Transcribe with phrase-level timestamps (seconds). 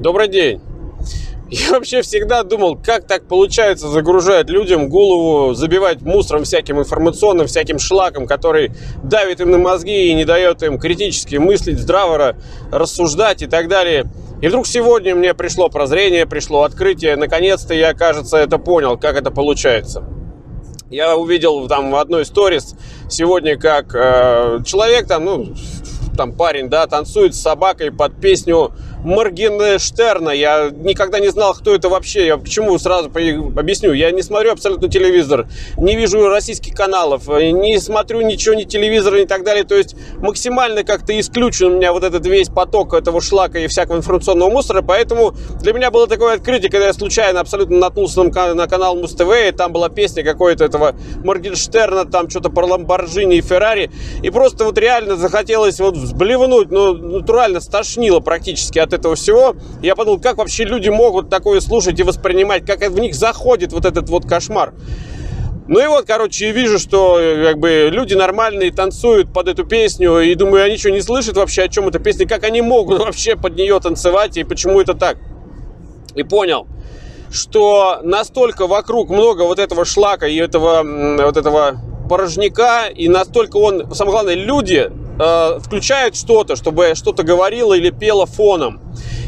[0.00, 0.62] Добрый день.
[1.50, 7.78] Я вообще всегда думал, как так получается загружать людям голову, забивать мусором всяким информационным, всяким
[7.78, 12.34] шлаком, который давит им на мозги и не дает им критически мыслить, здраво
[12.72, 14.06] рассуждать и так далее.
[14.40, 17.16] И вдруг сегодня мне пришло прозрение, пришло открытие.
[17.16, 20.02] Наконец-то я, кажется, это понял, как это получается.
[20.88, 22.74] Я увидел там в одной сторис
[23.10, 25.54] сегодня, как э, человек там, ну,
[26.16, 28.72] там парень, да, танцует с собакой под песню
[29.04, 30.30] Моргенштерна.
[30.30, 32.26] Я никогда не знал, кто это вообще.
[32.26, 33.92] Я почему сразу объясню.
[33.92, 35.46] Я не смотрю абсолютно телевизор,
[35.76, 39.64] не вижу российских каналов, не смотрю ничего, ни телевизора, и так далее.
[39.64, 43.96] То есть максимально как-то исключен у меня вот этот весь поток этого шлака и всякого
[43.96, 44.82] информационного мусора.
[44.82, 49.52] Поэтому для меня было такое открытие, когда я случайно абсолютно наткнулся на канал Муз-ТВ, и
[49.52, 50.94] там была песня какой-то этого
[51.24, 53.90] Моргенштерна, там что-то про Ламборджини и Феррари.
[54.22, 59.56] И просто вот реально захотелось вот взблевнуть, ну, натурально стошнило практически от от этого всего,
[59.82, 63.84] я подумал, как вообще люди могут такое слушать и воспринимать, как в них заходит вот
[63.84, 64.74] этот вот кошмар.
[65.68, 70.18] Ну и вот, короче, я вижу, что как бы люди нормальные танцуют под эту песню,
[70.18, 73.36] и думаю, они что, не слышат вообще, о чем эта песня, как они могут вообще
[73.36, 75.18] под нее танцевать, и почему это так.
[76.16, 76.66] И понял,
[77.30, 80.82] что настолько вокруг много вот этого шлака и этого,
[81.24, 81.76] вот этого
[82.08, 88.26] порожняка, и настолько он, самое главное, люди э, включают что-то, чтобы что-то говорило или пело
[88.26, 88.80] фоном.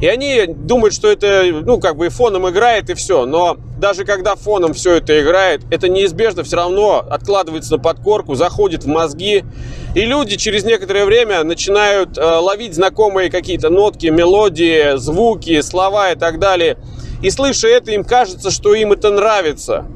[0.00, 3.26] И они думают, что это, ну, как бы фоном играет и все.
[3.26, 8.84] Но даже когда фоном все это играет, это неизбежно все равно откладывается на подкорку, заходит
[8.84, 9.44] в мозги.
[9.94, 16.16] И люди через некоторое время начинают э, ловить знакомые какие-то нотки, мелодии, звуки, слова и
[16.16, 16.78] так далее.
[17.22, 19.86] И слыша это, им кажется, что им это нравится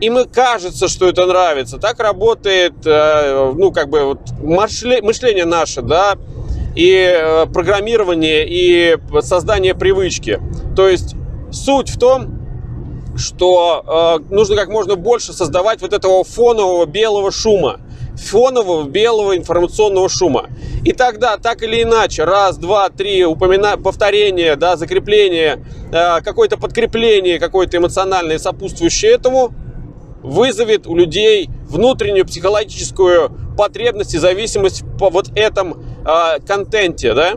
[0.00, 1.78] и кажется, что это нравится.
[1.78, 6.16] Так работает, э, ну, как бы, вот, мышление наше, да,
[6.74, 10.40] и э, программирование, и создание привычки.
[10.74, 11.14] То есть
[11.50, 12.38] суть в том,
[13.16, 17.80] что э, нужно как можно больше создавать вот этого фонового белого шума,
[18.16, 20.50] фонового белого информационного шума.
[20.84, 23.78] И тогда, так или иначе, раз, два, три, упомина...
[23.78, 29.54] повторение, да, закрепление, э, какое-то подкрепление, какое-то эмоциональное сопутствующее этому–
[30.22, 37.34] вызовет у людей внутреннюю психологическую потребность и зависимость по вот этом э, контенте, да.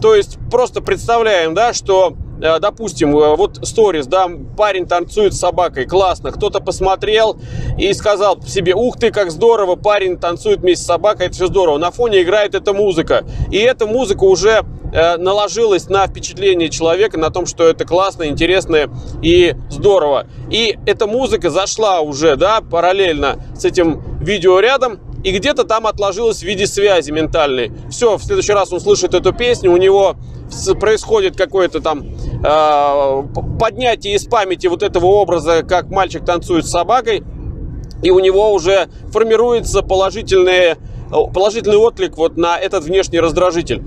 [0.00, 5.86] То есть просто представляем, да, что допустим, э, вот сторис, да, парень танцует с собакой,
[5.86, 7.38] классно, кто-то посмотрел
[7.78, 11.78] и сказал себе, ух ты, как здорово, парень танцует вместе с собакой, это все здорово.
[11.78, 17.30] На фоне играет эта музыка, и эта музыка уже Э, наложилось на впечатление человека, на
[17.30, 18.90] том, что это классно, интересно
[19.22, 20.26] и здорово.
[20.50, 26.38] И эта музыка зашла уже, да, параллельно с этим видео рядом, и где-то там отложилось
[26.38, 27.72] в виде связи ментальной.
[27.90, 30.16] Все, в следующий раз он слышит эту песню, у него
[30.78, 33.22] происходит какое-то там э,
[33.58, 37.22] поднятие из памяти вот этого образа, как мальчик танцует с собакой,
[38.02, 40.76] и у него уже формируется положительный,
[41.10, 43.82] положительный отклик вот на этот внешний раздражитель.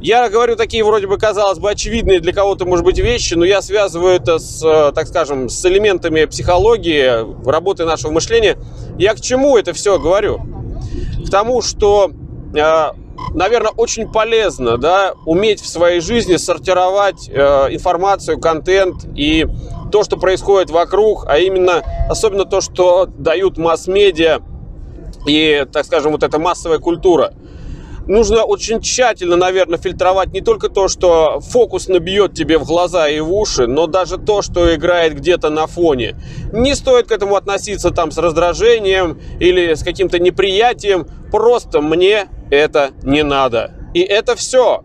[0.00, 3.60] Я говорю такие вроде бы, казалось бы, очевидные для кого-то, может быть, вещи, но я
[3.60, 8.56] связываю это с, э, так скажем, с элементами психологии, работы нашего мышления.
[8.96, 10.40] Я к чему это все говорю?
[11.26, 12.12] К тому, что,
[12.54, 12.90] э,
[13.34, 17.34] наверное, очень полезно да, уметь в своей жизни сортировать э,
[17.70, 19.46] информацию, контент и
[19.90, 24.40] то, что происходит вокруг, а именно, особенно то, что дают масс-медиа
[25.26, 27.32] и, так скажем, вот эта массовая культура–
[28.08, 33.20] нужно очень тщательно, наверное, фильтровать не только то, что фокус набьет тебе в глаза и
[33.20, 36.16] в уши, но даже то, что играет где-то на фоне.
[36.52, 41.06] Не стоит к этому относиться там с раздражением или с каким-то неприятием.
[41.30, 43.72] Просто мне это не надо.
[43.94, 44.82] И это все.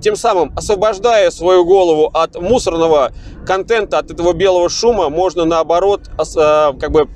[0.00, 3.12] Тем самым, освобождая свою голову от мусорного
[3.46, 7.08] контента, от этого белого шума, можно наоборот э, как бы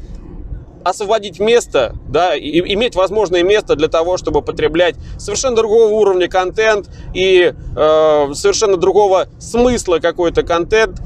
[0.88, 6.88] освободить место, да, и иметь возможное место для того, чтобы потреблять совершенно другого уровня контент
[7.12, 11.00] и э, совершенно другого смысла какой-то контент.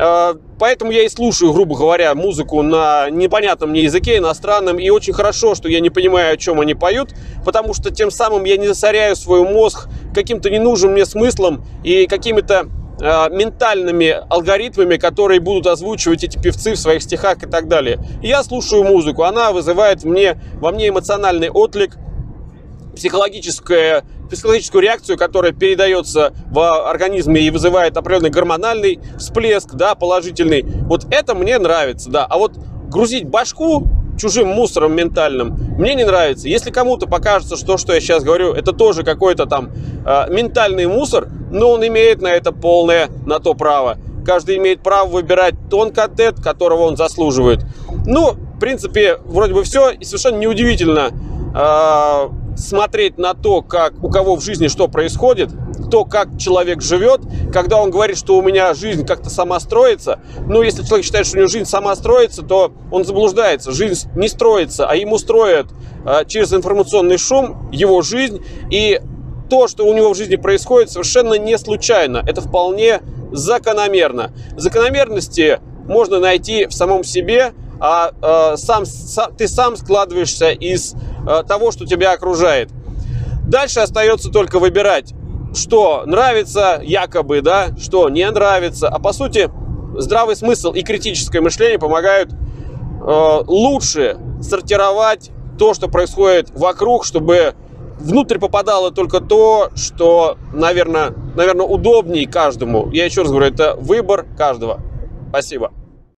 [0.00, 4.80] Э, поэтому я и слушаю, грубо говоря, музыку на непонятном мне языке, иностранном.
[4.80, 7.10] И очень хорошо, что я не понимаю, о чем они поют,
[7.44, 12.68] потому что тем самым я не засоряю свой мозг каким-то ненужным мне смыслом и какими-то
[13.00, 18.00] Э, ментальными алгоритмами, которые будут озвучивать эти певцы в своих стихах и так далее.
[18.22, 21.96] я слушаю музыку, она вызывает мне, во мне эмоциональный отклик,
[22.96, 30.62] психологическая, психологическую реакцию, которая передается в организме и вызывает определенный гормональный всплеск, да, положительный.
[30.62, 32.26] Вот это мне нравится, да.
[32.26, 32.54] А вот
[32.88, 33.86] грузить башку
[34.18, 36.48] чужим мусором ментальным, мне не нравится.
[36.48, 39.70] Если кому-то покажется, что то, что я сейчас говорю, это тоже какой-то там
[40.04, 43.96] э, ментальный мусор, но он имеет на это полное на то право.
[44.26, 47.64] Каждый имеет право выбирать тон контент, которого он заслуживает.
[48.04, 49.90] Ну, в принципе, вроде бы все.
[49.90, 51.10] И совершенно неудивительно
[51.54, 52.28] э,
[52.58, 55.50] смотреть на то, как у кого в жизни что происходит,
[55.90, 57.20] то, как человек живет,
[57.52, 60.20] когда он говорит, что у меня жизнь как-то сама строится.
[60.46, 63.72] Ну, если человек считает, что у него жизнь сама строится, то он заблуждается.
[63.72, 65.68] Жизнь не строится, а ему строят
[66.04, 68.44] э, через информационный шум его жизнь.
[68.70, 69.00] И
[69.48, 72.22] то, что у него в жизни происходит, совершенно не случайно.
[72.26, 73.00] Это вполне
[73.32, 74.32] закономерно.
[74.56, 80.94] Закономерности можно найти в самом себе, а э, сам, сам, ты сам складываешься из
[81.26, 82.70] э, того, что тебя окружает.
[83.46, 85.14] Дальше остается только выбирать,
[85.54, 88.88] что нравится якобы, да, что не нравится.
[88.88, 89.50] А по сути,
[89.96, 97.54] здравый смысл и критическое мышление помогают э, лучше сортировать то, что происходит вокруг, чтобы
[97.98, 102.90] внутрь попадало только то, что, наверное, наверное, удобнее каждому.
[102.92, 104.80] Я еще раз говорю, это выбор каждого.
[105.30, 105.72] Спасибо.